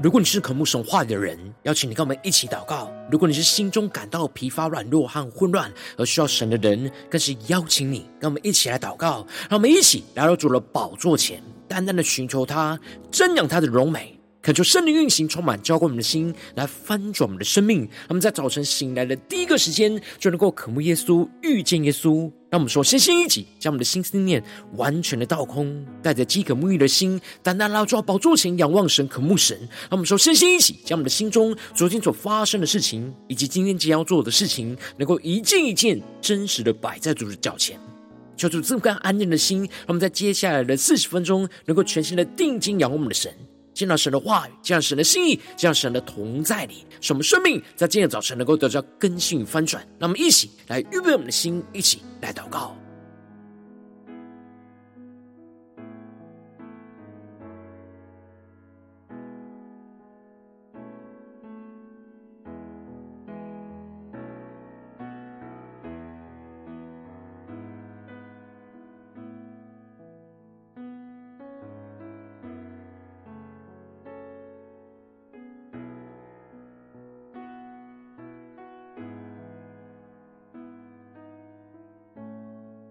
[0.00, 9.26] 如果你是渴慕神话的人，邀请你跟我们一起祷告；如果你是心中感到疲乏、软弱和混乱而需要神的人，更是邀请你跟我们一起来祷告。
[9.50, 12.78] 让我们一起来到主的宝座前，单单的寻求他，
[13.10, 14.16] 瞻仰他的荣美。
[14.40, 17.88] 恳求圣灵运行，充满浇灌我们的心，来翻转我们的生命。
[18.08, 22.30] 我们在早晨醒来的第一个时间，就能够渴慕耶稣，遇见耶稣。
[22.50, 24.42] 让我们说，先先一起将我们的心思念
[24.76, 29.54] 完全的倒空，带着饥渴沐浴的心，单单来到宝座前仰望神，渴慕神。
[29.60, 37.78] 让我们说，先先一起将我们的心中昨天所发生的事情，以及今天即将要做的事情，能够一件一件真实的摆在主的脚前，
[38.34, 39.60] 求主赐福安静的心。
[39.60, 43.30] 让我们在接下来的四十分钟，能够全心的定睛仰望我们的神。
[43.78, 49.86] 见到神的话语，见到神的心意，见到神的同在里，使我们生命在今天早晨能够得到更新与翻转。
[50.00, 52.76] 那么一起来预备我们的心，一起来祷告。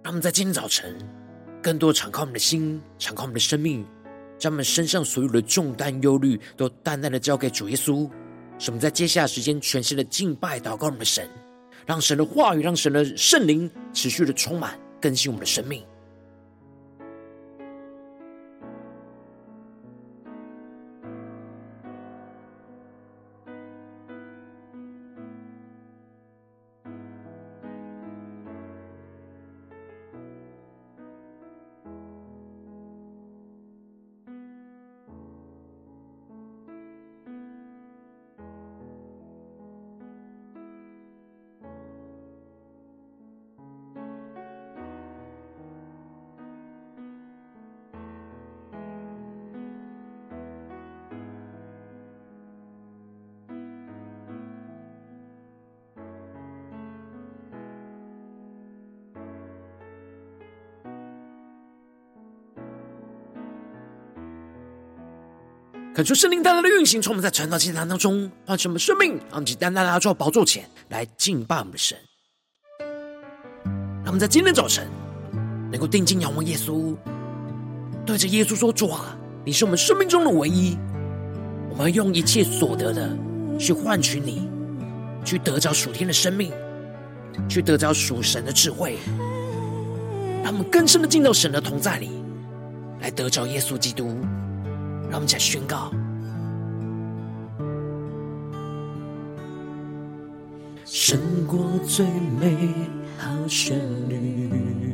[0.08, 0.96] 他们在今天早晨，
[1.62, 3.86] 更多敞开我们的心，敞开我们的生命，
[4.40, 8.10] 将我们身上所有的重担、忧虑，都淡淡的交给主耶稣。
[8.58, 11.30] 使我们在接下来时间，全新的敬拜、祷告我们的神，
[11.86, 15.84] 让神的话语，让神的圣灵持续的充满、更新我们的生命。
[65.98, 71.98] 恳求圣灵大大的运行，从我们在传道祭坛当中唤醒我们生命，让我们单单来到宝座前来敬拜我们的神。
[74.04, 74.88] 让我们在今天早晨
[75.72, 76.96] 能够定睛仰望耶稣，
[78.06, 80.78] 对着耶稣说：“主啊，你是我们生命中的唯一。
[81.68, 83.18] 我们要用一切所得的
[83.60, 84.48] 去换取你，
[85.26, 86.54] 去得着属天的生命，
[87.50, 89.00] 去得着属神的智慧，
[90.44, 92.12] 让我们更深的进到神的同在里，
[93.02, 94.16] 来得着耶稣基督。”
[95.10, 95.90] 让我们再宣告，
[100.84, 102.06] 胜过最
[102.40, 102.74] 美
[103.18, 103.80] 好旋
[104.10, 104.94] 律，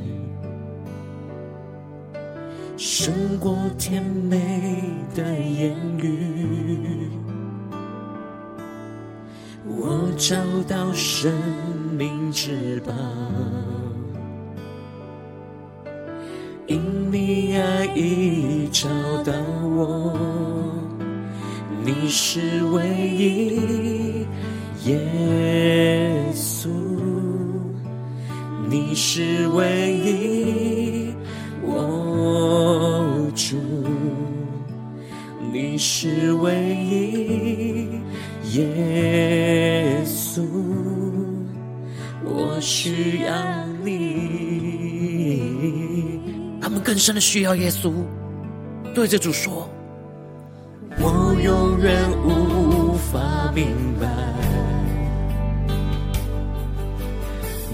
[2.77, 4.83] 胜过甜美
[5.15, 7.09] 的言语，
[9.65, 10.35] 我找
[10.67, 11.33] 到生
[11.97, 12.93] 命之宝。
[16.65, 18.87] 因你爱已找
[19.23, 20.17] 到我，
[21.83, 24.25] 你是唯一，
[24.85, 24.97] 耶
[26.33, 26.69] 稣，
[28.69, 31.13] 你是唯一，
[31.61, 33.57] 我主，
[35.51, 37.89] 你是唯一，
[38.57, 40.41] 耶稣，
[42.23, 44.52] 我需要你。
[46.93, 47.91] 更深的需要耶稣，
[48.93, 49.67] 对着主说
[51.01, 51.91] ：“我永远
[52.23, 53.65] 无法明
[53.99, 54.07] 白，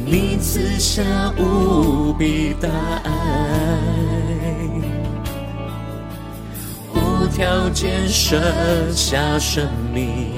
[0.06, 1.04] 你赐下
[1.38, 2.70] 无比大
[3.04, 3.12] 爱，
[6.94, 8.40] 无条件舍
[8.94, 10.32] 下生命，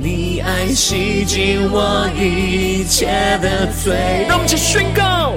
[0.00, 3.06] 你爱洗净我一切
[3.40, 5.34] 的罪。”让我们一起宣告。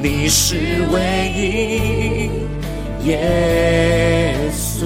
[0.00, 0.56] 你是
[0.92, 2.30] 唯一，
[3.08, 4.84] 耶稣，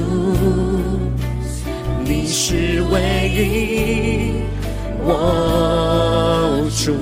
[2.05, 4.32] 你是唯一，
[5.05, 6.94] 我主，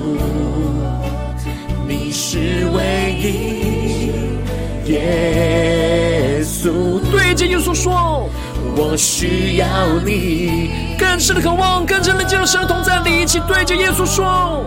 [1.87, 6.99] 你是唯一，耶稣。
[7.11, 8.29] 对着耶稣说，
[8.75, 9.65] 我需要
[10.05, 10.69] 你，
[10.99, 14.65] 更深的渴望，更深的进入神的同在里，一起对着耶稣说。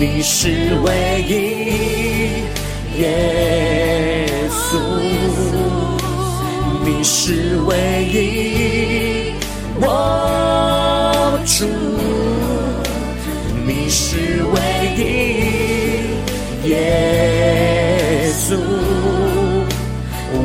[0.00, 1.32] 你是唯一，
[3.00, 4.78] 耶稣，
[6.84, 9.34] 你是唯一，
[9.80, 11.66] 我主，
[13.66, 14.60] 你是唯
[14.96, 18.56] 一，耶稣，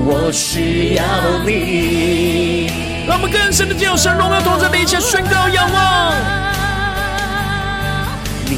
[0.04, 1.04] 我需要
[1.46, 2.72] 你。
[3.06, 6.43] 让我们更深的进入神荣耀同在的一切宣告仰望。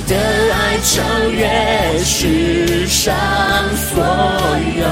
[0.08, 3.16] 的爱超越世上
[3.76, 4.04] 所
[4.78, 4.86] 有，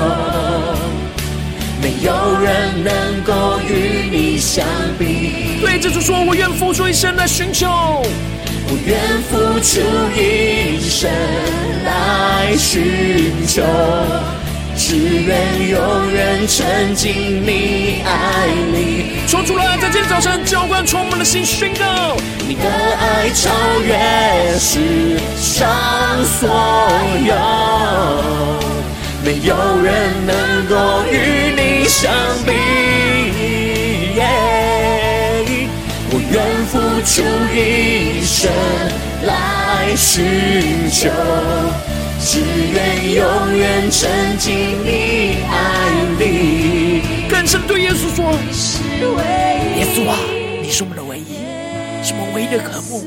[1.81, 2.11] 没有
[2.41, 4.65] 人能够与你相
[4.97, 5.59] 比。
[5.61, 8.97] 对，这就说我愿付出一生来寻求，我愿
[9.29, 9.81] 付出
[10.19, 11.11] 一生
[11.85, 13.63] 来寻求。
[14.85, 19.13] 只愿永远沉浸你爱里。
[19.25, 22.69] 说出来，在今天早晨，浇灌充满了心，宣告你的
[22.99, 23.49] 爱超
[23.79, 25.69] 越世上
[26.25, 26.49] 所
[27.25, 27.33] 有，
[29.23, 32.11] 没有人能够与你相
[32.45, 32.51] 比。
[34.19, 35.69] Yeah,
[36.11, 37.23] 我愿付出
[37.55, 38.51] 一生
[39.25, 41.09] 来寻求。
[42.33, 44.09] 只愿永远沉
[44.39, 45.53] 浸你爱
[46.17, 47.03] 里。
[47.29, 48.33] 更深对耶稣说：
[49.77, 50.17] 耶稣啊，
[50.59, 51.37] 你是我们的唯一，
[52.03, 53.05] 是我们唯一的渴慕。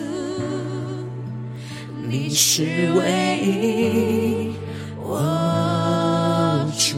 [2.08, 2.62] 你是
[2.94, 3.02] 唯
[3.42, 4.54] 一，
[5.02, 6.94] 我主，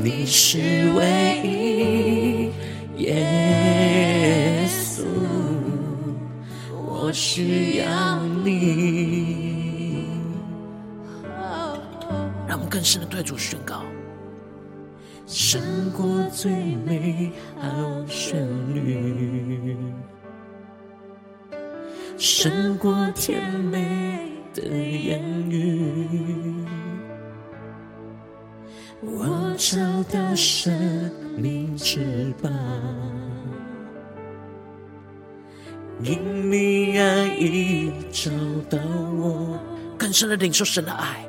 [0.00, 0.60] 你是
[0.96, 1.02] 唯
[1.42, 2.52] 一，
[3.02, 5.02] 耶稣，
[6.86, 9.47] 我需要你。
[12.68, 13.82] 更深的对主宣告，
[15.26, 17.68] 胜过最美好
[18.06, 19.76] 旋律，
[22.18, 26.66] 胜过甜美的言语。
[29.00, 29.78] 我找
[30.12, 30.72] 到生
[31.36, 32.50] 命之宝，
[36.02, 38.30] 因你爱已找
[38.68, 38.78] 到
[39.16, 39.58] 我。
[39.96, 41.24] 更深的领受神的爱。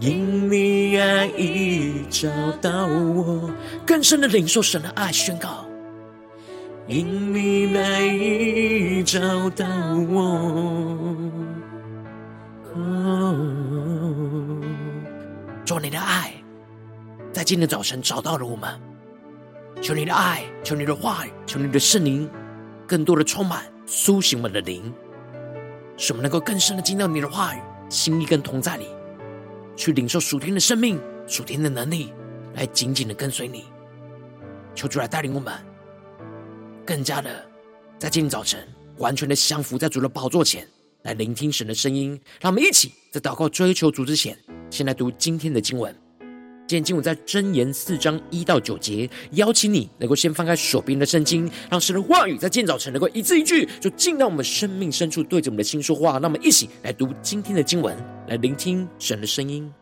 [0.00, 2.28] 因你爱已找
[2.60, 3.50] 到我，
[3.84, 5.66] 更深的领受神的爱，宣告。
[6.86, 9.18] 因你爱已找
[9.50, 9.66] 到
[10.08, 11.16] 我，
[12.74, 13.36] 哦，
[15.64, 16.32] 做你的爱，
[17.32, 18.70] 在今天早晨找到了我们。
[19.82, 22.30] 求你的爱，求你的话语，求你的圣灵，
[22.86, 24.94] 更多的充满苏醒我们的灵，
[25.96, 27.58] 使我们能够更深的进到你的话语，
[27.88, 28.86] 心意跟同在里。
[29.78, 32.12] 去领受属天的生命、属天的能力，
[32.54, 33.64] 来紧紧的跟随你。
[34.74, 35.54] 求主来带领我们，
[36.84, 37.48] 更加的
[37.96, 38.66] 在今天早晨
[38.96, 40.66] 完全的降服在主的宝座前，
[41.02, 42.20] 来聆听神的声音。
[42.40, 44.36] 让我们一起在祷告追求主之前，
[44.68, 45.94] 先来读今天的经文。
[46.68, 56.18] 今天经文在箴言四章一到九节，邀请你能够先翻开手边的圣经，让神的话语在今天早晨能够一字一句，就进到我们生命深处，对着我们的心说话。
[56.18, 57.96] 那么，一起来读今天的经文，
[58.28, 59.72] 来聆听神的声音。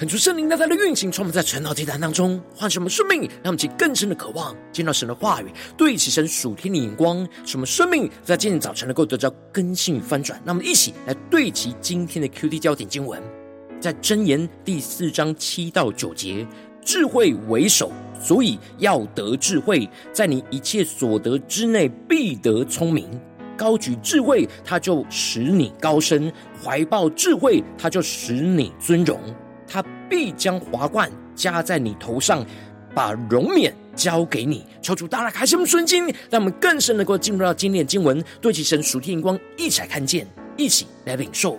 [0.00, 10.40] 恳求圣灵在他的运行，充满在晨祷祭坛当中，唤醒我们生命，让我们起更深的渴望，见到神的话语，对齐神属天的眼光，使我们生命在今天早晨能够得到更新与翻转。
[10.42, 13.22] 那我们一起来对齐今天的 QD 焦点经文，
[13.78, 16.46] 在箴言第四章七到九节：
[16.82, 23.06] 智慧为首，所以要得智慧，在你一切所得之内必得聪明。
[23.54, 26.32] 高举智慧，他就使你高升；
[26.64, 29.20] 怀抱智慧，他就使你尊荣。
[29.70, 32.44] 他必将华冠加在你头上，
[32.92, 34.66] 把荣冕交给你。
[34.82, 41.56] 求主大大开示我们顺经，让我们更深能够进入到今天的经文，对其神属天眼光，一起来看见，一起来领受。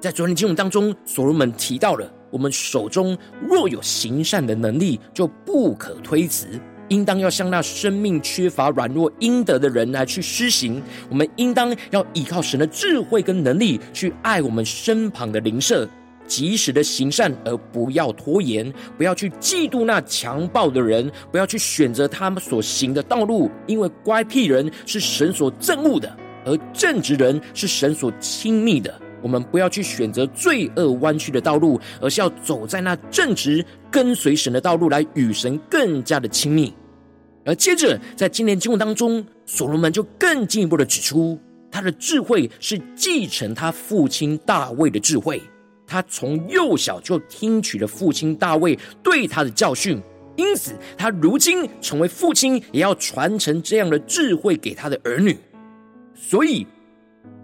[0.00, 3.16] 在昨天经文当中，所罗门提到了，我们手中
[3.46, 6.48] 若有行善的能力，就不可推辞，
[6.88, 10.82] 应当要向那生命缺乏软弱应得的人来去施行。
[11.10, 15.88] 我们应当要依靠神的智慧跟能力，去爱我们身旁的邻舍。
[16.26, 28.92] 及时的行善，而不要拖延；不要去嫉妒那强暴的人，不要去选择他们所行的道路，因为乖僻人是神所憎恶的，而正直人是神所亲密的。
[29.22, 36.72] 我们不要去选择罪恶弯曲的道路，而是要走在那正直、跟随神的道路，来与神更加的亲密。
[37.44, 41.40] 而接着，在今年经文当中，所罗门就更进一步的指出，
[41.70, 45.40] 他的智慧是继承他父亲大卫的智慧。
[45.86, 50.00] 他从幼小就听取了父亲大卫对他的教训，
[50.36, 55.38] 因此他如今成为父亲，也要传承这样的智慧给他的儿女。
[56.14, 56.66] 所以，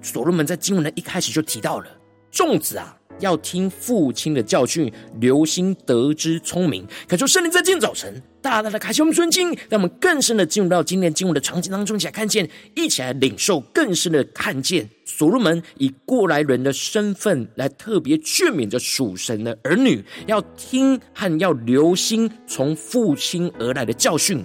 [0.01, 1.87] 所罗门在经文的一开始就提到了：
[2.31, 6.87] 众子啊，要听父亲的教训，留心得知聪明。
[7.09, 14.89] 可求圣灵在今天早晨，大大的开启我们顺经，让我们更深的进入到今天经文的场景当中，一起来看见，一起来领受，更深的看见。
[15.05, 24.45] 所罗门以过来人的身份来特别劝勉着属神的儿女，要听和要留心从父亲而来的教训。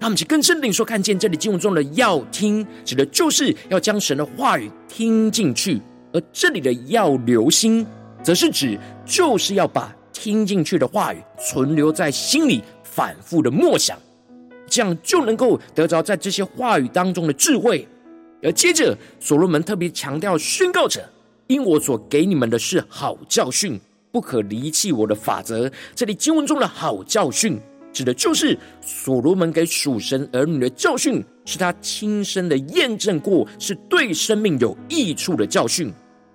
[0.00, 5.80] 让我们去更深领受看见这里经文中的“要听”，指的就是要将神的话语听进去；
[6.12, 7.84] 而这里的“要留心”，
[8.22, 13.96] 则是指就是要把听进去的话语存留在心里，反复的默想，
[14.66, 17.86] 这样就能够得着在这些话语当中的智慧。
[18.42, 21.08] 而接着，所罗门特别强调宣告者
[21.48, 23.80] ：“因我所给你们的是好教训，
[24.12, 27.58] 不可离弃我的法则。”这里经文中的好教训，
[27.92, 35.92] 指的就是所罗门给属神儿女的教训，是他亲身的验证过，是对生命有益处的教训。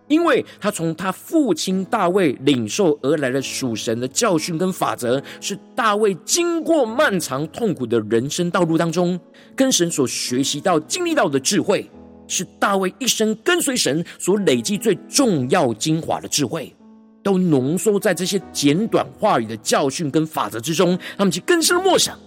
[0.07, 9.19] 因为他从他父亲大卫领受而来的属神的教训跟法则，是大卫经过漫长痛苦的人生道路当中，
[9.55, 11.89] 跟神所学习到、经历到的智慧，
[12.27, 16.75] 是大卫一生跟随神所累积最重要精华的智慧，
[17.24, 21.00] 都浓缩在这些简短话语的教训跟法则之中。
[21.17, 22.19] 他们去更深的默想，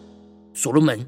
[0.55, 1.07] 所罗门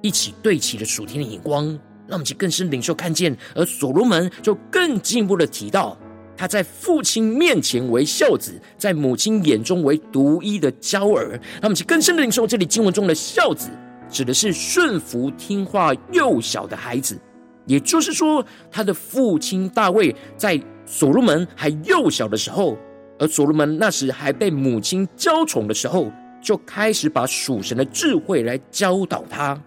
[0.00, 3.36] 一起对齐了属天的眼光，让我们去更深领受看见。
[3.54, 5.96] 而所罗门就更进一步的提到。
[6.36, 11.40] 他在父亲面前为孝子，在母亲眼中为独一的娇儿。
[11.60, 13.68] 那么，其更深的领受，这里经文中的孝子，
[14.08, 17.18] 指的是顺服听话幼小的孩子。
[17.66, 22.78] 也就是说，他的父亲大卫在所罗门还幼小的时候，
[23.18, 26.08] 而所罗门那时还被母亲娇宠的时候，
[26.40, 29.60] 就开始把属神的智慧来教导他。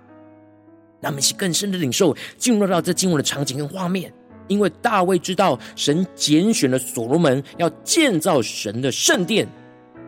[1.01, 4.13] 那么，其更深的领受，进入到这经文的场景跟画面。
[4.47, 9.47] 因为大卫知道神拣选了所罗门要建造神的圣殿，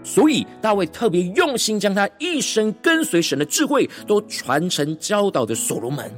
[0.03, 6.11] 所以大卫特别用心将他一生跟随神的智慧都传承教导的所罗门。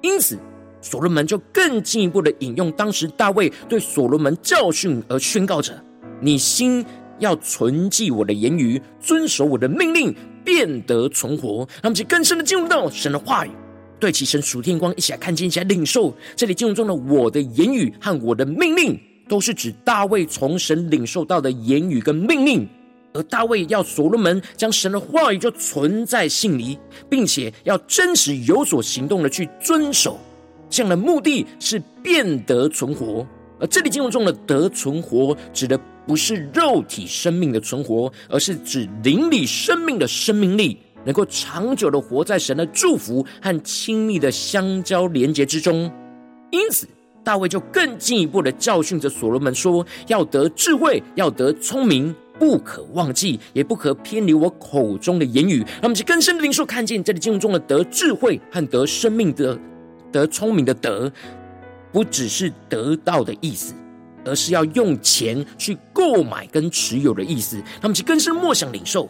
[0.00, 0.38] 因此，
[0.80, 5.82] 所罗门就更进一步的引用当时大卫对所罗门教训而宣告着
[6.22, 6.86] ：“你心
[7.18, 13.50] 要存记我的言语，遵守我的命令，便得存活。”让我们就更深的进入到神的话语。
[13.98, 16.14] 对齐神属天光，一起来看见，一起来领受。
[16.34, 18.98] 这里经文中的我的言语和我的命令，
[19.28, 22.68] 都是指大卫从神领受到的言语跟命令。
[23.14, 30.18] 而大卫要所罗门将神的话语就存在心里，并且要真实有所行动的去遵守。
[30.68, 33.26] 这样的目的是变得存活。
[33.58, 40.76] 而这里经文中的得存活，指的不是肉体生命的存活，而是指灵里生命的生命力。
[41.06, 45.90] 能够长久的活在神的祝福和亲密的相交连结之中，
[46.50, 46.86] 因此
[47.24, 55.60] 大卫就更进一步的教训着所罗门说：要得智慧，要得聪明，不可忘记，也不可偏离我口中的言语。
[55.60, 59.58] 让我们去更深的领受看见，这里经文中的得智慧和得生命的、
[60.12, 61.10] 得聪明的得，
[61.92, 63.74] 不只是得到的意思，
[64.24, 67.62] 而是要用钱去购买跟持有的意思。
[67.80, 69.08] 他们就更深默想领受，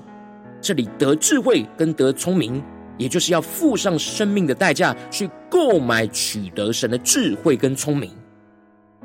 [0.66, 2.60] 这里得智慧跟得聪明，
[2.98, 8.10] 也就是要付上生命的代价去购买取得神的智慧跟聪明。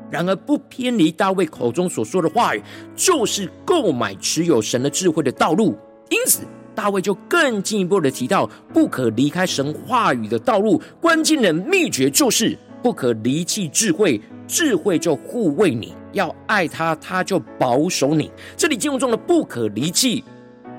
[0.10, 2.64] 然而不偏离大卫口中所说的话语，
[2.96, 5.78] 就是购买持有神的智慧的道路。
[6.10, 6.40] 因此，
[6.74, 10.82] 大卫就更进一步的提到，不可离开神话语的道路。
[11.00, 18.32] 关键的秘诀就是不可离弃智慧，智慧就护卫你；要爱他，他就保守你。
[18.58, 20.24] 这里经文中的“不可离弃”，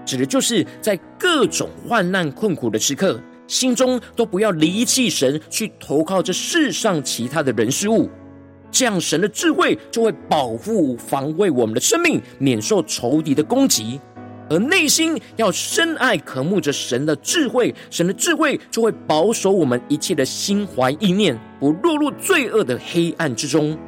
[0.05, 8.11] 指的就是在各种患难困苦的时刻，心中都不要离弃神，去投靠这世上其他的人事物。
[8.71, 14.01] 这样，神的智慧就会保护、防卫我们的生命，免受仇敌的攻击；
[14.49, 23.79] 而内心要深爱、渴慕着神的智慧，神的智慧就会保守我们一切的心怀意念，不落入罪恶的黑暗之中。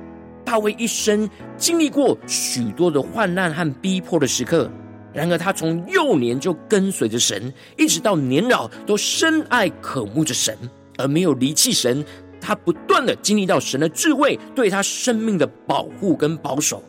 [0.44, 4.70] 大卫一生经历过许多的患难和逼迫的时刻，
[5.14, 10.58] 然而他从幼年就跟随着神，一直到年老都深爱、渴慕着神，
[10.98, 12.04] 而没有离弃神。
[12.40, 16.82] 他不断的经历到神的智慧对他生命的保护跟保守，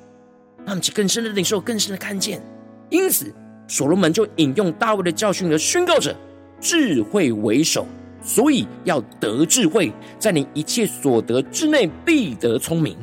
[0.65, 2.41] 那么其更深的领受、更深的看见。
[2.89, 3.33] 因此，
[3.67, 6.13] 所罗门就引用大卫的教训而宣告着：
[6.59, 7.87] 智慧为首，
[8.21, 12.97] 所以要得智慧，在你一切所得之内必得聪明。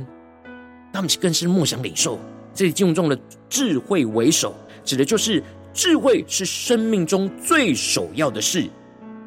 [0.92, 2.18] 让我们更深默想领受，
[2.52, 5.42] 这里经文中的智慧为首，指的就是
[5.72, 8.68] 智慧是生命中最首要的事。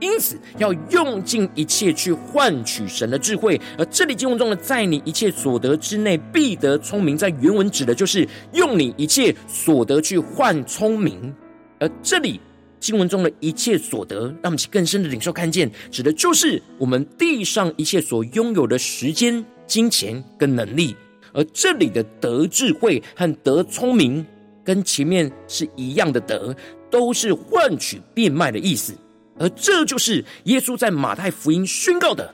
[0.02, 3.60] 因此，要用尽一切去换取神的智慧。
[3.78, 11.34] 而这里经文中的“在你一切所得之内必得聪明”，在原文指的就是用你一切所得去换聪明。
[11.80, 12.40] 而这里
[12.78, 20.94] 经文中的一切所得，让我们去更深的领受看见，指的就是我们地上一切所拥有的时间、金钱跟能力。
[21.34, 24.26] 而这里的得智慧和得聪明，
[24.66, 26.54] 跟前面是一样的得，
[26.90, 28.94] 都是换取变卖的意思。
[29.38, 32.34] 而这就是耶稣在马太福音宣告的：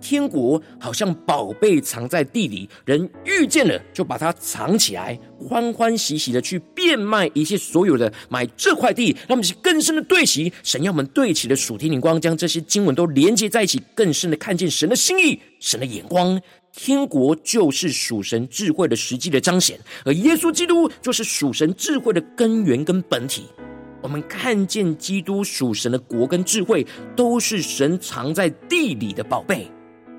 [0.00, 9.16] 天国好像宝贝藏在地里，人遇见了就把它藏起来，欢欢喜喜的去变卖一切所有的，买这块地。
[9.28, 16.40] 让我们更深的对齐神要我们对齐的属天灵光，将这些经文都连接在一起，更深的看见神的心意、神的眼光。
[16.74, 23.44] 天国就是属神智慧的实际的彰显，而耶稣基督就是属神智慧的根源跟本体。
[24.00, 29.70] 我们看见基督属神的国跟智慧，都是神藏在地里的宝贝。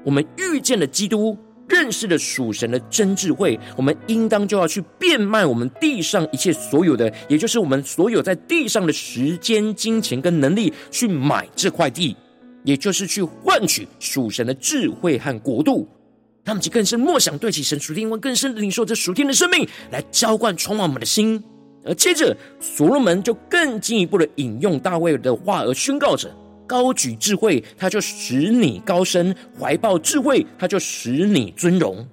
[0.05, 1.35] 我们遇见了基督，
[1.67, 12.15] 认识了属神的真智慧，我们应当就要去变卖我们地上一切所有的，也就是我们所有在地上的时间、金钱跟能力，去买这块地，
[12.63, 15.89] 也就是去换取属神的智慧和国度。
[16.45, 21.41] 他们就更深默想，对起神属天，更深的领受这属天的生命，来浇灌充满我们的心。
[21.85, 26.33] 而接着，所罗门就更进一步的引用大卫的话而宣告着：
[26.65, 32.07] 高举智慧，他就使你高升；怀抱智慧，他就使你尊荣。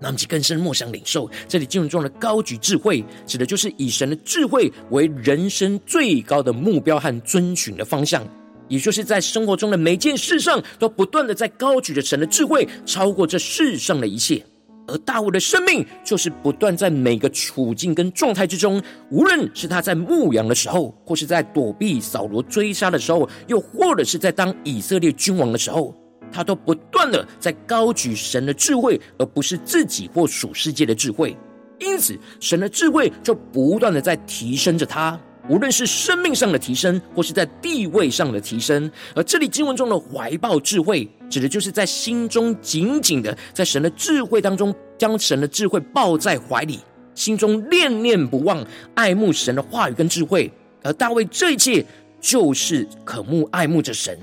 [0.00, 8.24] 那么，就更深默想领受，这里经文中的高举智慧，指的就是以神的智慧为人生最高的目标和遵循的方向，
[8.68, 14.44] 也就是在生活中的每件事上，都不断的在高举着神的智慧，超过这世上的一切。
[14.86, 25.94] 而大卫的生命，就是不断在每个处境跟状态之中，无论是他在牧羊的时候，或是在躲避扫罗追杀的时候，又或者是在当以色列君王的时候，
[26.32, 31.36] 他都不断的在高举神的智慧，而不是自己或属世界的智慧。
[31.80, 35.20] 因此，神的智慧就不断的在提升着他。
[35.48, 46.80] 无论是生命上的提升，或是在地位上的提升，而这里经文中的怀抱智慧，指的就是在心中紧紧的在神的智慧当中，将神的智慧抱在怀里，
[47.14, 48.62] 心中念念不忘，
[48.94, 50.52] 爱慕神的话语跟智慧。
[50.82, 51.84] 而大卫这一切
[52.20, 54.18] 就是渴慕爱慕着神，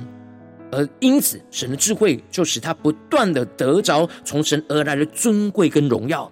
[0.71, 6.31] 而因此神的智慧就使他不断的得着从神而来的尊贵跟荣耀。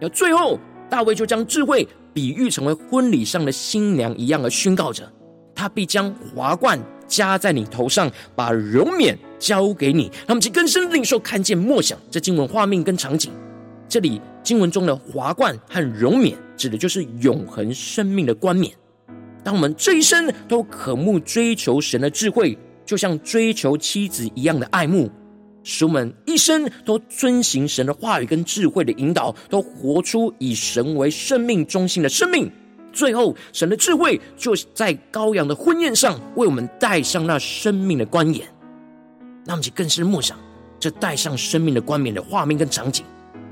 [0.00, 1.88] 而最后，大卫就将智慧。
[2.16, 5.06] 比喻成为婚礼上的新娘一样而宣告着，
[5.54, 10.04] 他必将华冠加在你头上，把荣冕交给你。
[10.20, 13.30] 让我们去更深领受、看见、默想这经文画面跟场景。
[13.86, 18.72] 这里经文中的华冠和荣冕，指的就是永恒生命的冠冕。
[19.44, 25.10] 当我们这一生都渴慕追求神的智慧，就像追求妻子一样的爱慕。
[25.68, 32.48] 使我们一生都遵行神的话语跟智慧的引导，都活出以神为生命中心的生命。
[32.92, 38.46] 最后，神的智慧就在羔羊的婚宴上为我们戴上那生命的冠冕。
[39.44, 40.38] 那么，就更是默想
[40.78, 43.04] 这戴上生命的冠冕的画面跟场景，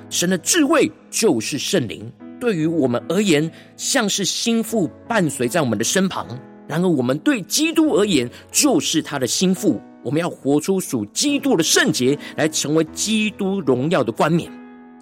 [0.09, 2.09] 神的智慧就是圣灵，
[2.41, 6.25] 对于我们而言，像是心腹伴随在我们的身旁；
[6.69, 9.81] 然而，我们对基督而言，就是他的心腹。
[10.05, 14.53] 我们要活出属基督的圣洁，来成为基督荣耀的冠冕。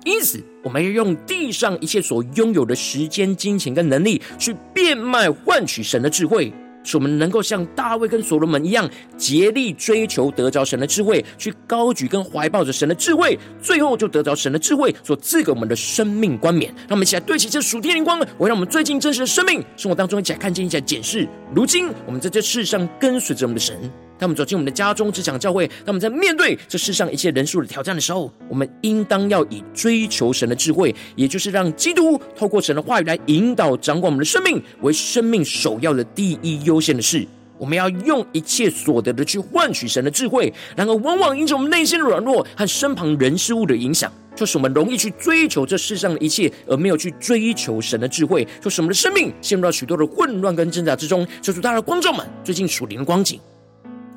[0.04, 6.52] 因此，我们要用地上一切所拥有的时间、金钱跟能力，去变卖换取神的智慧。
[6.84, 16.74] 使我们能够像大卫跟所罗门一样，竭力追求得着神的智慧，去高举跟怀抱着神的智慧，最后就得着神的智慧所赐给我们的生命冠冕。
[16.88, 21.28] 让我们一起来对齐这属天灵光，我让我们最近真实的生命生活当中，一起来看见，一起来检视。
[21.54, 23.78] 如今我们在这世上跟随着我们的神。
[24.18, 37.26] 当我们走进我们的家中、职场、教会，当我们在面对这世上一切人数的挑战的时候，我们应当要以追求神的智慧，也就是让基督透过神的话语来引导、掌管我们的生命，为生命首要的第一优先的事。
[37.58, 40.52] 我们要用一切所得的去换取神的智慧。
[40.74, 51.24] 然而，往往因着我们内心的软弱和身旁人事物的影响，就使我们容易去追求这世上的一切，而没有去追求神的智慧，就使我们的生命陷入到许多的混乱跟挣扎之中。
[51.40, 53.38] 求主大的观众们，最近属灵的光景。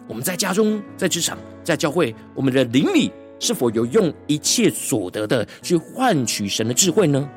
[0.08, 7.28] 我们在家中、在职场、在教会，我们的邻里是否有用一切所得的去换取神的智慧呢？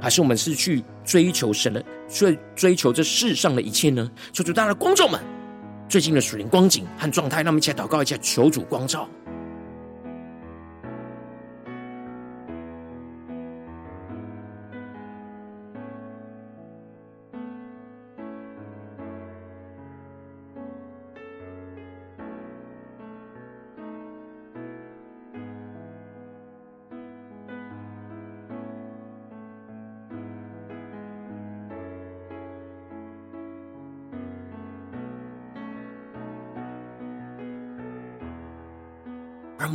[0.00, 4.10] 还是我们是去追求神的，去追求这世上的一切呢？
[4.32, 5.18] 求主，大家的观众们，
[5.88, 9.08] 最近的属灵光景和状态，那我们一起来祷告一下，求主光照。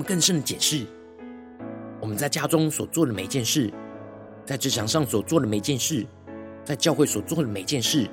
[0.10, 0.88] 更深的解释，
[2.02, 3.72] 我们在家中所做的每件事，
[4.44, 6.04] 在职场上所做的每件事，
[6.66, 8.10] 在教会所做的每件事，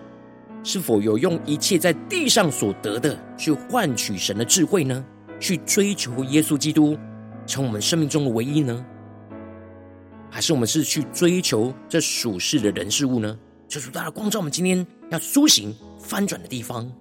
[0.62, 5.02] 是否有用一切在地上所得的去换取神的智慧呢？
[5.40, 6.98] 去追求耶稣基督
[7.46, 8.84] 成我们生命中的唯一呢？
[10.30, 13.38] 还是我们是去追求这属世的人事物呢？
[13.68, 16.92] 求主大家光照，我们今天要苏醒翻转的地方。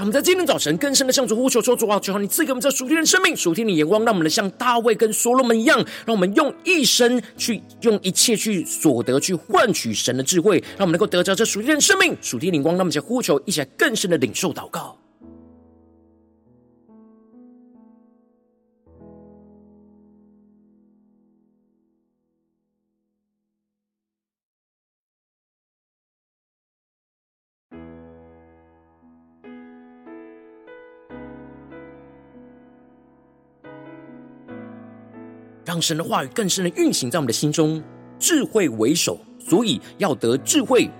[0.00, 12.76] 我们在今天早晨更深的向主呼求说：主啊，求你赐给我们这属天的生命、属天的眼光，让我们能像大卫跟所罗门一样，让我们用一生去用一切去所得去换取神的智慧，让我们能够得着这属天的生命、属天的眼光。
[12.76, 14.96] 让我们在呼求，一起来更深的领受祷告。
[35.80, 37.82] 让神的话语更深的运行在我们的心中，
[38.18, 40.90] 智慧为首，所以要得智慧，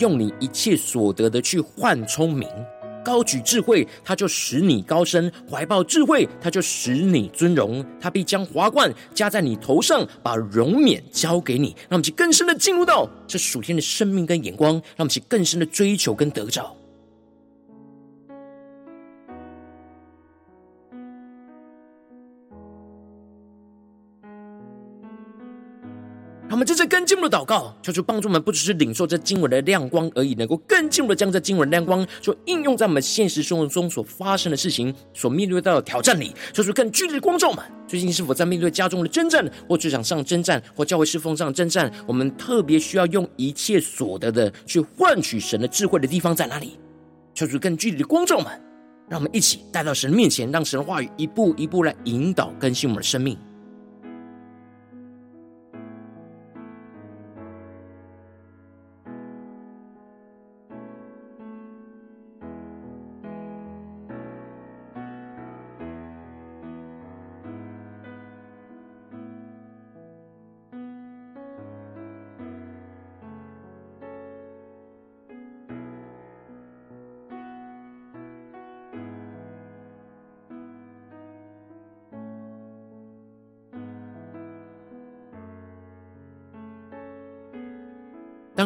[0.00, 2.46] 用你一切所得的去换聪明，
[3.02, 7.82] 高举智慧，他就使你高升；怀抱智慧，他就使你尊荣。
[7.98, 11.68] 他必将华冠加在你头上，把荣冕交给你。
[11.88, 16.75] 让我们去更深的进入到这属天的生命跟眼光，让我们去更深的追求跟得着。
[26.56, 36.32] 我们这次更进一步的祷告，求主帮助我们，不只是领受这经文的亮光而已，能够更进一步的将这经文的亮光，所应用在我们现实生活中所发生的事情、所面对到的挑战里。
[36.54, 41.92] 求主更具体的光照们，最近是否在面对家中的征战，或职场上征战，或教会侍奉上征战？
[42.06, 46.78] 我们特别需要用一切所得的去换取神的智慧的地方在哪里？
[47.34, 48.46] 求主更具体的光照们，
[49.10, 53.36] 让我们一起带到神面前，让神的话语一步一步来引导更新我们的生命。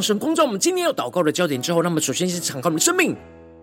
[0.00, 3.16] 神光照我们今天要祷告的焦点之后，那么首先是敞开我们的生命，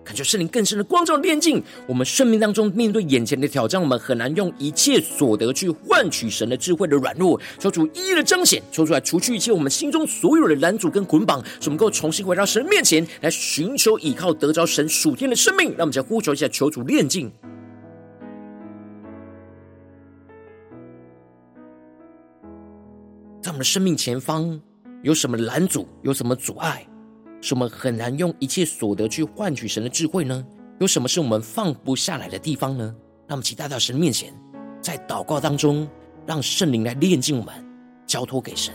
[0.04, 15.69] 感觉圣灵更深的光照的炼净我们生命当中面对眼前的挑战，我们很难用一切所得去换取神的智慧的软弱，求主一一的彰显，求主来除去一切我们心中所有的拦阻跟捆绑，使我们能够重新回到神面前来寻求依靠，得着神属天的生命。
[15.71, 17.32] 让我们再呼求一下，求主炼净，
[23.41, 24.62] 在我们的生命前方
[25.03, 26.86] 有什么拦阻，有什么阻碍？
[27.41, 30.43] 是我们很难用一切所得去换取神的智慧呢？
[30.79, 32.83] 有什么是我们放不下来的地方呢？
[33.27, 34.33] 让我们期待到神面前，
[34.81, 35.88] 在祷告当中，
[36.25, 37.53] 让圣灵来炼净我们，
[38.05, 38.73] 交托给神。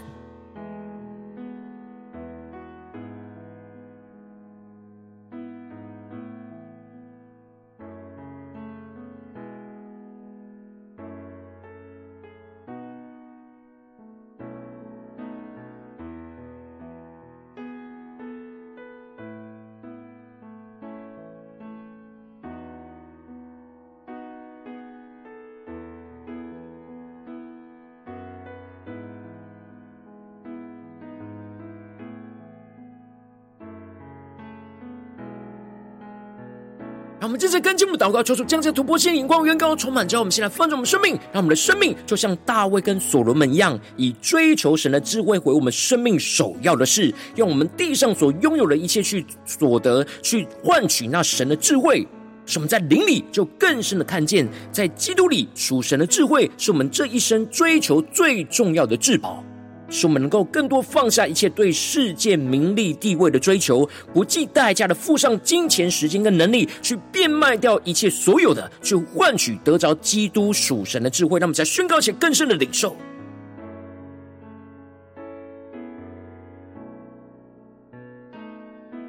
[37.22, 52.04] 让我们接着跟进我们祷告，求主将这突破性眼光、远高充满，叫我们现在放着我们生命，让我们的生命就像大卫跟所罗门一样，以追求神的智慧为我们生命首要的事，用我们地上所拥有的一切去所得，去换取那神的智慧，
[52.44, 59.44] 使我们在灵里就更深的看见，在基督里属神的智慧，是我们这一生追求最重要的至宝。
[59.92, 71.38] 使我们能够更多放下一切对世界名利地位的追求，不计代价的付上金钱、时间跟能力，去变卖掉一切所有的，去换取得着基督属神的智慧。
[71.38, 72.96] 让我们再宣告一些更深的领受。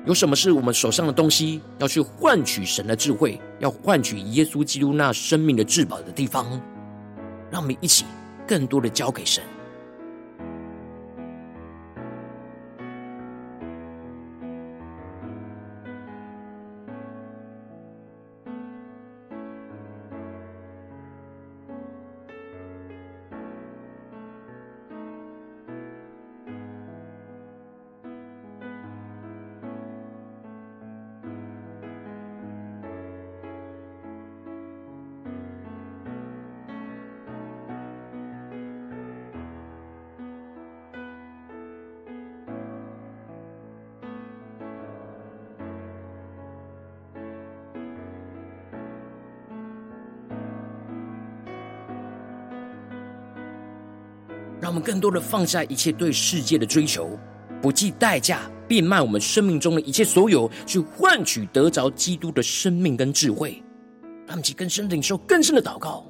[0.05, 6.45] 有什么是我们手上的东西，要去换取神的智慧，要换取耶稣基督那生命的至宝的地方？
[7.49, 8.03] 让我们一起
[8.45, 9.41] 更多的交给神。
[54.83, 57.17] 更多的放下一切对世界的追求，
[57.61, 63.63] 不计代价变卖我们生命中的一切所有，去换取得着基督的生命跟智慧。
[64.25, 66.05] 让我们去更深领受更深的祷告。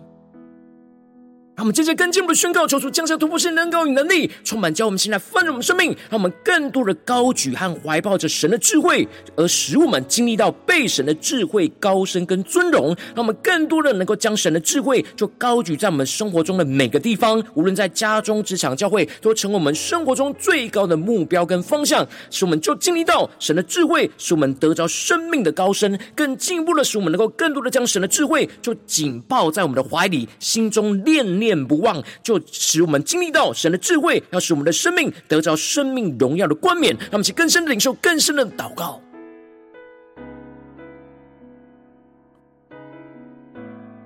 [1.64, 12.88] 我们接着跟进我们的宣告，求主降下突破性能高与能力，充满教我们现在丰盛我们生命，让我们更多的高举和怀抱着神的智慧，而使我们经历到被神的智慧高升跟尊荣。
[13.16, 22.06] 让我们更多的能够将神的智慧就高举在我们生活中的每个地方，无论在家中、职场、教会，都成为我们生活中最高的目标跟方向。
[22.30, 36.96] 使我们就经历到神的智慧，使我们得着生命的高升，更进一步的使我们能够更多的将神的智慧就紧抱在我们的怀里，心中念念不忘，就使我们经历到神的智慧，要使我们的生命得着生命荣耀的冠冕。
[36.96, 39.02] 让我们去更深的领受，更深的祷告，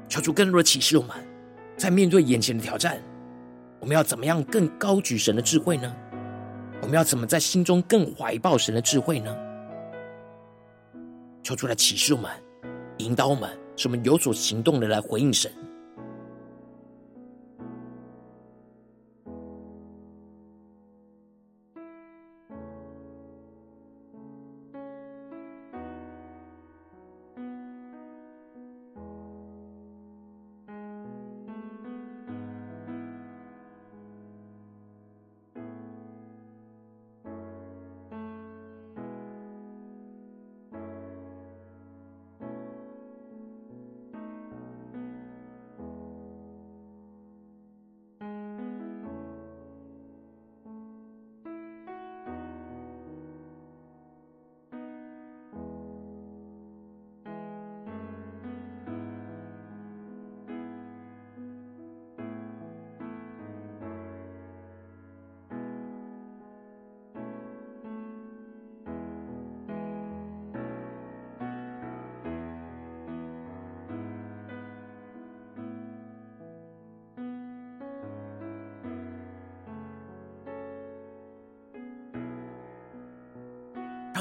[0.10, 1.15] 求主更多的启示我们，
[1.77, 3.01] 在面对眼前的挑战，
[3.79, 5.95] 我们要怎么样更高举神的智慧呢？
[6.81, 9.36] 我们要怎么在心中更怀抱神的智慧呢？
[11.43, 12.31] 求主来启示我们，
[12.97, 15.51] 引导我们，使我们有所行动的来回应神。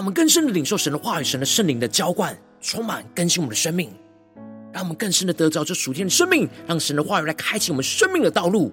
[0.07, 3.91] 我们更深的领受神的话语、神的圣灵的浇灌，充满更新我们的生命，
[4.73, 8.73] 让我们更深的得着这属天的生命，让神的话语来开启我们生命的道路。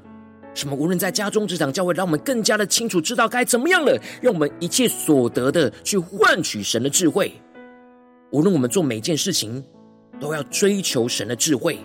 [0.53, 0.75] 什么？
[0.75, 7.33] 无论在家中、职场、教会，让我们更加的清楚知道该怎么样了，用我们一切所得的去换取神的智慧。
[8.31, 9.65] 无论我们做每件事情，
[10.19, 11.79] 都要追求神的智慧，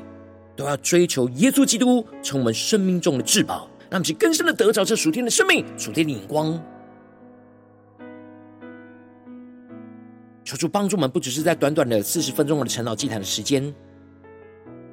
[0.54, 6.62] 都要追求耶稣基督成我们生命中的至宝，让我们去更深的得着这属天的生命、属天的眼光。
[10.48, 13.62] 求主帮助我们，不只是在短短的四十分钟的晨祷祭坛的时间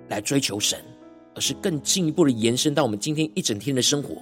[0.10, 0.78] 来追求神。
[1.34, 4.16] 而是更进一步的延伸到我们今天一整天的生活，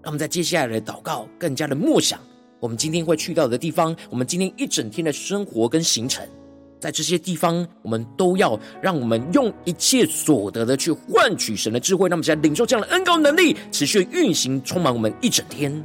[0.00, 2.20] 让我们在接下来的祷告更加的默想
[2.60, 6.24] 我们今天会去到的地方，我们今天一整天的生活跟行程，
[6.80, 15.84] 在这些地方，我们都要让我们用一切所得的去换取神的智慧，让我们在领受这样的恩膏能力，持续运行，充满我们一整天。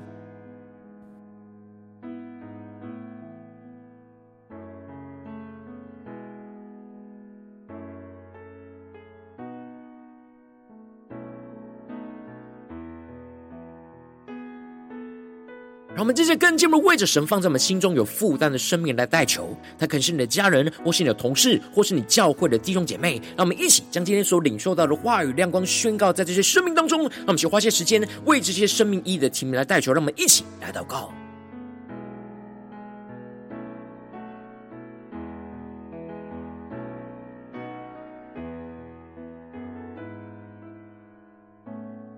[15.95, 23.19] 让我们这些更进一步为着神放在我们心中有负担的生命来代求，他可能是你的家人，或是你的同事，或是你教会的弟兄姐妹。
[23.35, 27.01] 让我们一起将今天所领受到的话语亮光宣告在这些生命当中。
[27.01, 29.91] 让我们去花些时间为这些生命意义的提名来代求。
[29.91, 31.11] 让我们一起来祷告。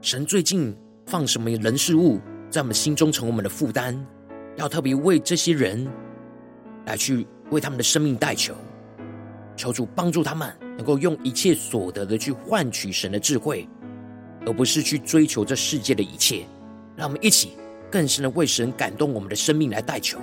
[0.01, 2.19] 神最近放什么人事物
[2.51, 3.97] 在我们心中成为我们的负担，
[4.57, 5.89] 要特别为这些人
[6.85, 8.53] 来去为他们的生命代求，
[9.55, 13.65] 求主帮助他们能够用一切所得的去换取神的智慧，
[14.45, 16.45] 而不是去追求这世界的一切。
[16.97, 17.53] 让我们一起
[17.89, 20.19] 更深的为神感动我们的生命来代求。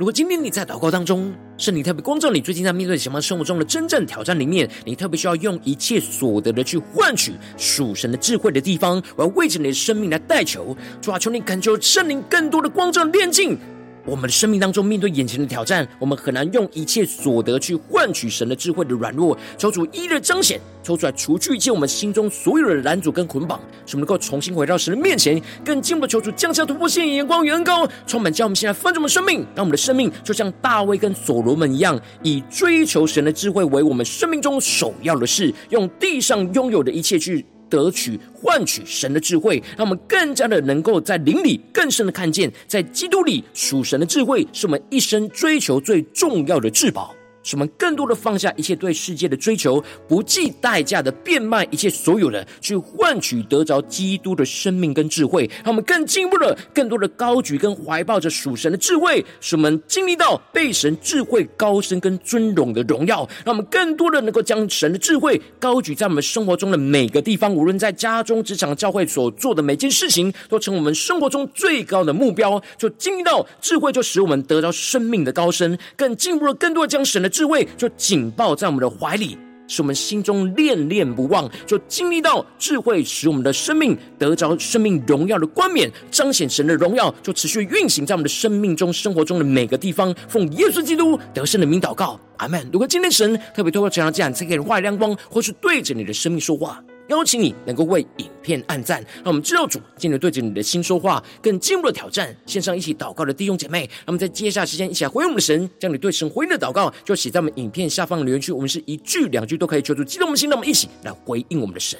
[0.00, 13.58] 如果今天你在祷告当中，圣灵特别光照你，最近在面对什么生活中的真正挑战里面，你特别需要用一切所得的去换取属神的智慧的地方，我要为着你的生命来代求，主啊，求你恳求圣灵更多的光照炼净。
[14.04, 19.36] 我们的生命当中，面对眼前的挑战，我们很难用一切所得去换取神的智慧的软弱。
[19.58, 37.44] 求主一一的彰显，抽出来除去一切我们心中所有的拦阻跟捆绑，使我们能够重新回到神的面前，更进一步求主降下突破性眼光与恩膏，充满将我们现在丰盛的生命，让我们的生命就像大卫跟所罗门一样，以追求神的智慧为我们生命中首要的事，用地上拥有的一切去。
[37.70, 47.14] 得取换取神的智慧，让我们更加的能够在灵里更深的看见，在基督里属神的智慧，是我们一生追求最重要的至宝。
[47.42, 55.48] 使我们更多的放下一切对世界的追求，不计代价的变卖一切所有的，去换取得着基督的生命跟智慧。
[55.64, 63.26] 让我们更进一步的、更多的高举跟怀抱着属神的智慧，使我们经历到被神智慧高升跟尊荣的荣耀。
[63.44, 72.62] 让我们更多的能够将神的智慧高举在我们生活中的每个地方，无论在家中、职场、教会所做的每件事情，都成我们生活中最高的目标。
[72.76, 77.29] 就经历到智慧，就使我们得到生命的高升，更进一步的、更多的将神的。
[77.30, 81.48] 智慧就紧抱在我们的怀里，使我们心中恋恋不忘。
[81.64, 90.14] 就经历到智慧，使我们的生命得着生命荣耀的冠冕，彰显神的荣耀，就持续运行在我们的生命中、生活中的每个地方。
[90.28, 92.68] 奉耶稣基督得胜的名祷告，阿门。
[92.72, 96.82] 如果今天神特别透过这样这样，赐给人话语亮光，或是对着你的生命说话。
[97.10, 102.34] 邀请你能够为影片按赞，让我们知道主今天对着你的心说话，更进一步的挑战。
[102.46, 108.52] 线上一起祷告的弟兄姐妹，那么在接下来时间一起来回应我们的神，将你对神回应的祷告就写在我们影片下方的留言区。
[108.52, 111.98] 我们是一句两句都可以求助激动我们的心，让我们一起来回应我们的神。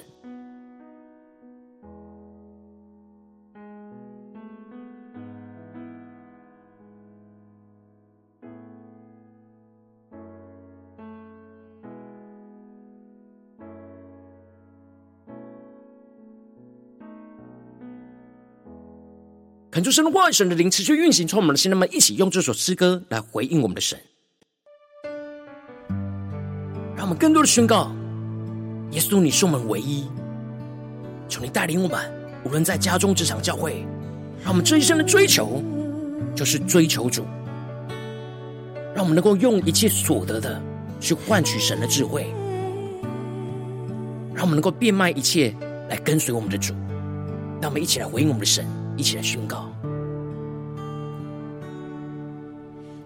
[19.80, 23.98] 恳求神的万，神的灵持续运行，从我们的心，那么一起用这首诗歌来回应我们的神，
[26.94, 27.90] 让我们更多的宣告：
[28.90, 30.06] 耶稣，你是我们唯一
[31.30, 31.98] 求你带领我们，
[32.44, 33.82] 无论在家中、职场、教会，
[34.42, 35.64] 让我们这一生的追求
[36.36, 37.24] 就是追求主，
[38.94, 40.60] 让我们能够用一切所得的
[41.00, 42.30] 去换取神的智慧，
[44.34, 45.56] 让我们能够变卖一切
[45.88, 46.74] 来跟随我们的主。
[47.62, 49.69] 让我们一起来回应我们的神，一起来宣告。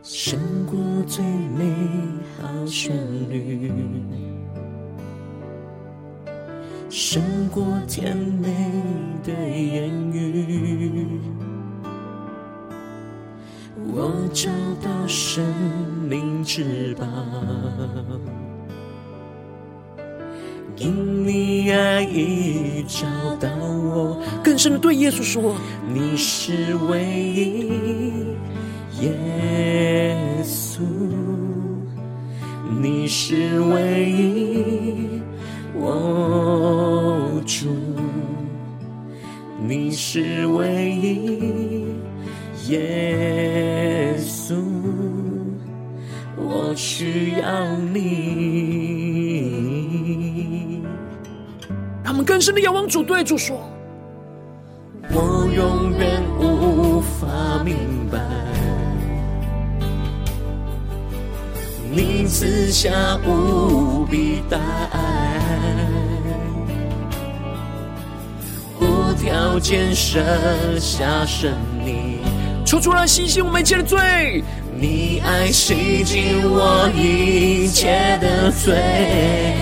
[0.06, 1.64] 胜过最美
[2.38, 2.94] 好旋
[3.30, 3.72] 律，
[6.90, 8.52] 胜过甜美
[9.24, 11.20] 的言语，
[13.94, 14.50] 我找
[14.82, 15.42] 到生
[16.06, 17.06] 命之宝，
[20.76, 24.22] 因你爱已找到我。
[24.44, 25.56] 更深的对耶稣说
[25.88, 27.72] ：“你是唯一。”
[29.00, 30.80] 耶稣，
[32.80, 35.20] 你是唯一，
[35.74, 37.68] 我主，
[39.66, 41.86] 你是唯一，
[42.68, 44.54] 耶稣，
[46.36, 48.04] 我需要你。
[52.04, 53.60] 他们更深的仰望主，对主说：
[55.10, 57.26] 我永远无法
[57.64, 57.76] 明
[58.10, 58.43] 白。
[62.36, 62.90] 赐下
[63.24, 64.58] 无比大
[64.90, 64.98] 爱，
[68.80, 70.20] 无条件舍
[70.80, 71.52] 下生
[71.86, 72.18] 命，
[72.66, 74.42] 求主来洗净我们一切的罪。
[74.76, 78.74] 你爱洗净我一切的罪。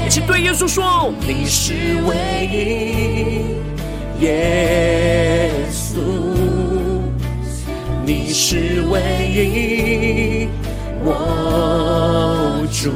[0.06, 1.74] 一起对耶稣说：你是
[2.06, 2.16] 唯
[4.18, 6.00] 一，耶稣，
[8.06, 8.98] 你是唯
[9.28, 9.71] 一。
[12.82, 12.90] 主，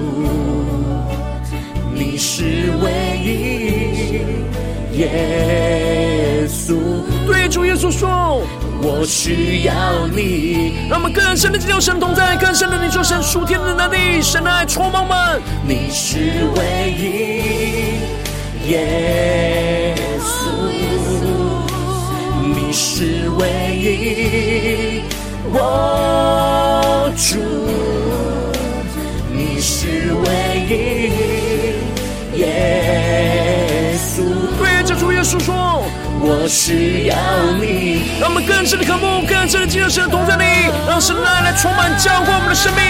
[1.95, 2.91] 你是唯
[3.22, 6.74] 一，耶稣。
[7.24, 8.43] 对主耶稣说，
[8.82, 9.72] 我需要
[10.09, 10.72] 你。
[10.91, 15.41] 让我们更深的进入神同在，更深的领受神属天的能力，神的爱充满们。
[15.64, 16.18] 你是
[16.57, 17.05] 唯一，
[18.68, 20.51] 耶稣，
[22.43, 25.03] 你是唯一，
[25.53, 27.39] 我主。
[30.13, 30.27] 唯
[30.69, 34.23] 一，耶稣。
[34.59, 35.85] 对着主耶稣说
[36.21, 37.17] ：“我需要
[37.61, 40.45] 你。”让我们更深的渴慕，更深的进入神的同在里，
[40.89, 42.83] 让神的爱来充满浇灌我们的生命。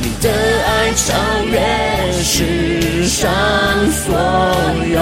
[0.00, 1.06] 你的爱超
[1.44, 1.58] 越
[2.22, 3.30] 世上
[3.90, 4.16] 所
[4.86, 4.98] 有，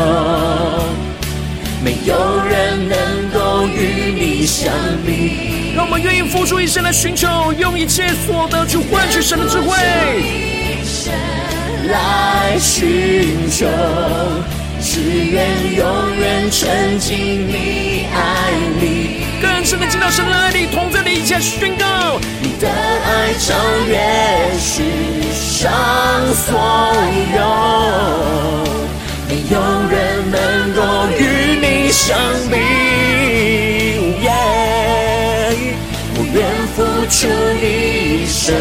[1.83, 2.97] 没有人能
[3.33, 4.73] 够与你相
[5.05, 5.56] 比。
[5.77, 9.77] 让我们愿意付出一生来寻求，用一切所得去换取神的智慧。
[11.87, 13.67] 来寻求，
[14.81, 15.47] 只愿
[15.77, 22.19] 永远沉浸你爱里，更深的进到神的爱里，同在的一切宣告。
[22.41, 23.55] 你的爱超
[23.87, 24.01] 越
[24.59, 24.83] 世
[25.35, 25.71] 上
[26.35, 26.59] 所
[27.37, 27.39] 有，
[37.09, 37.29] 出
[37.63, 38.55] 一生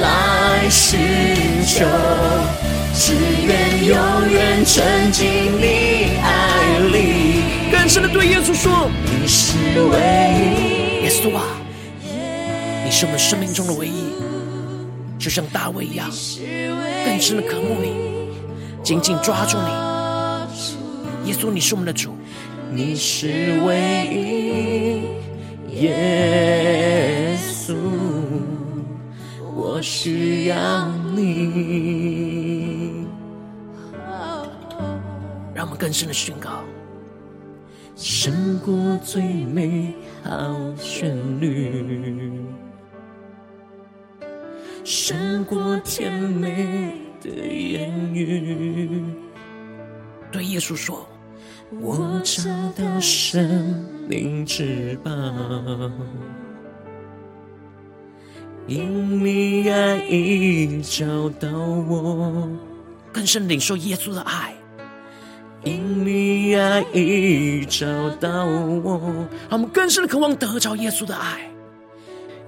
[0.00, 0.98] 来寻
[1.66, 1.84] 求，
[2.94, 3.14] 只
[3.46, 3.96] 愿永
[4.30, 7.42] 远沉浸你爱里。
[7.70, 9.56] 更深的对耶稣说：“你是
[9.92, 9.98] 唯
[10.38, 11.44] 一，耶稣啊，
[12.84, 14.14] 你是我们生命中的唯一，
[15.18, 16.10] 就像大卫一样，
[17.04, 17.92] 更深的渴慕你，
[18.82, 21.30] 紧紧抓住你。
[21.30, 22.16] 耶稣，你是我们的主，
[22.72, 25.02] 你是唯一。”
[25.78, 27.25] 耶
[27.66, 27.74] 稣，
[29.56, 33.04] 我需要你。
[35.52, 36.62] 让我们更深的宣告：
[37.96, 39.92] 胜过最美
[40.22, 40.30] 好
[40.76, 42.44] 旋律，
[44.84, 49.02] 胜过甜美的言语。
[50.30, 51.04] 对耶稣说。
[51.80, 52.44] 我找
[52.76, 55.10] 到生命之宝，
[58.66, 62.48] 因你爱已找到我，
[63.12, 64.54] 更深领受耶稣的爱。
[65.62, 67.86] 因你爱已找
[68.16, 69.00] 到我，
[69.48, 71.48] 让我们更深的渴望得着耶稣的爱。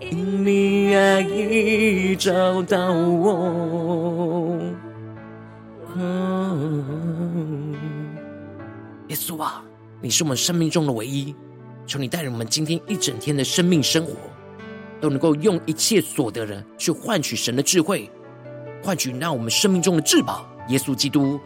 [0.00, 4.58] 因你爱已找到我。
[9.08, 9.64] 耶稣啊，
[10.00, 11.34] 你是我们生命中的唯一，
[11.86, 14.12] 求你带领我们今天一整天的生命生活，
[15.00, 18.10] 都能够用一切所得的去换取神的智慧，
[18.82, 21.38] 换取让我们生命中的至宝耶稣基督。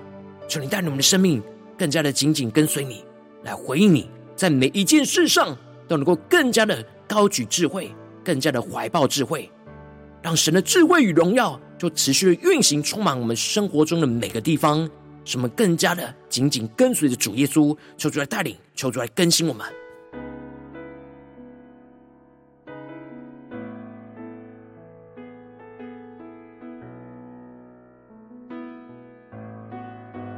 [0.49, 1.43] 求你带领我们的生命
[1.79, 3.05] 更加的紧紧跟随你，
[3.43, 5.57] 来回应你，在每一件事上
[5.89, 7.91] 都能够更加的高举智慧，
[8.25, 9.51] 更加的怀抱智慧，
[10.21, 14.89] 让神的智慧与荣耀就持续的运行，充满我们生活中的每个地方，
[15.25, 19.67] 使我们更加的紧紧跟随着主耶稣，求主来带领，求主来更新我们。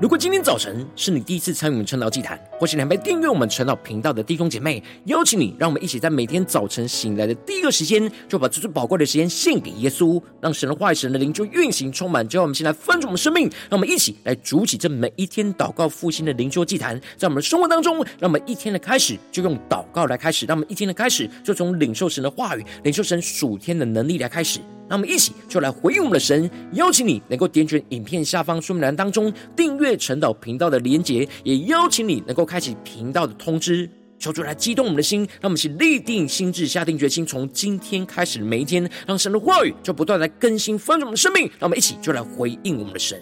[0.01, 12.27] 如果今天早晨是你第一次参与我们晨祷祭坛，或是你还没订阅我们晨祷频道的弟兄姐妹，邀请你，让我们一起在每天早晨醒来的第一个时间，就把这最宝贵的时间献给耶稣，让神的话语、神的灵就运行充满。
[12.27, 24.59] 只要我们先来分盛我们生命，让我们一起来主起这每一天祷告复兴的灵修祭坛，在我们的生活当中，让我们一天的开始就用祷告来开始，让我们一天的开始就从领受神的话语、领受神属天的能力来开始。
[24.89, 43.21] 那我们一起就来回应我们的神，邀请你能够点选影片下方说明栏当中订阅晨祷频道的连结，也邀请你能够开启频道的通知，求主来激动我们的心，让我们一起立定心智，下定决心，从今天开始的每一天，让神的话语就不断来更新翻转我们的生命，让我们一起就来回应我们的神。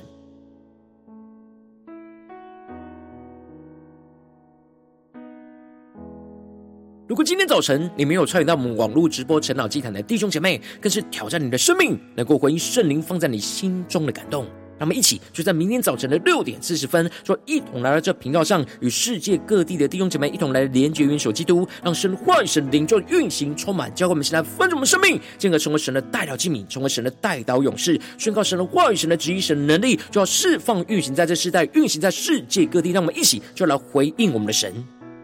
[7.08, 14.44] 如果今天早晨你没有参与到我们网络直播晨祷祭坛的弟兄姐妹，更是挑战你的生命，能够回应圣灵放在你心中的感动。
[14.78, 32.92] 让我们一起就在明天早晨的六点四十分，说一同来到这频道上，与世界各地的弟兄姐妹一同来连结、元首基督，让神话语、神灵就运行充满，教会我们现在分盛我们生命，进而成为神的代祷器皿，成为神的代祷勇士，宣告神的话语、神的旨意、神的能力，就要释放、运行在这世代，运行在世界各地。
[32.92, 34.72] 让我们一起就来回应我们的神。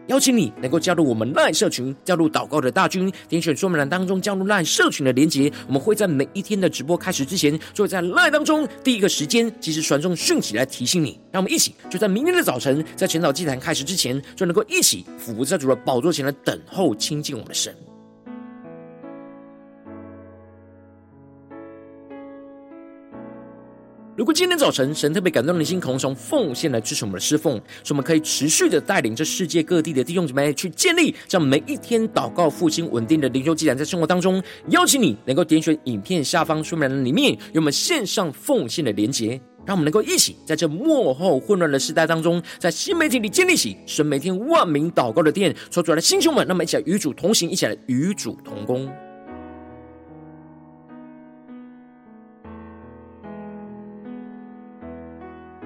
[0.09, 5.51] 邀请你能够加入我们赖社群，加入祷告的大军，点选说明栏当中加入赖社群的连结。
[5.67, 11.19] 我们会在每一天的直播开始之前，就会在赖当中第一个时间及时传送讯息来提醒你。
[11.31, 17.71] 让我们一起就在明天的早晨，在全岛祭坛开始之前，就能够一起俯伏在主的宝座前来等候亲近我们的神。
[24.19, 27.55] 如果今天早晨神特别感动你的心，渴望从奉献来支持我们的侍奉，
[27.85, 48.91] 使我们可以持续的带领这世界各地的弟兄姐妹去建立这样每一天祷告复兴稳定的灵修祭坛，在生活当中，邀请你能够点选影片下方说明栏里面有我们线上奉献的连结，让我们能够一起在这幕后混乱的时代当中，在新媒体里建立起神每天万名祷告的殿，说出来的弟兄们，那么一起来与主同行，一起来与主同工。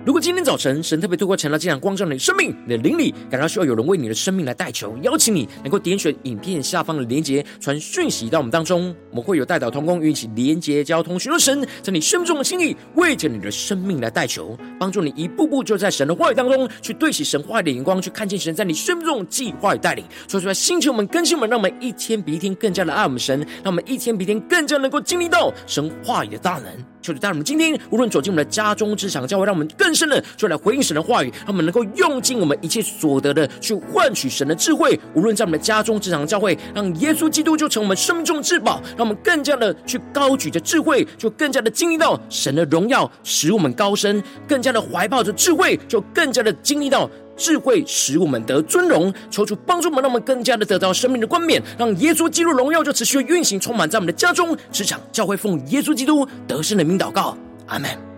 [0.05, 20.03] 如果今天早晨神特别透过成了这样光照你的生命，你的灵里感到需要有人为你的生命来代求，邀请你能够点选影片下方的连结，传讯息到我们当中，我们会有代祷同工与你一起连结交通，寻求神在你生命中的心意，为着你的生命来代求，帮助你一步步就在神的话语当中去对齐神话语的眼光，去看见神在你生命中的计划与带领。
[20.27, 26.92] 说出来，星球们更新们，让我们一天比一天更加的爱我们神，让我们一天比一天更加能够经历到神话语的大能。
[27.03, 34.97] 求主带我们今天无论走进我们的家中、职场、教会，让我们更深的就来回应神的话语，让我们能够用尽我们一切所得的去换取神的智慧。
[35.13, 47.09] 无论在我们的家中、职场、教会，让耶稣基督就成我们生命中的至宝，让我们更加的去高举着智慧，就更加的经历到神的荣耀，使我们高升；更加的怀抱着智慧，就更加的经历到。
[47.43, 57.37] 智慧使我们得尊荣，求主帮助我们，让我们更加的得到生命的冠冕，让耶稣基督荣耀就持续运行，充满在我们的家中、职场、教会，奉耶稣基督得胜的名祷告，
[57.67, 58.12] 阿门。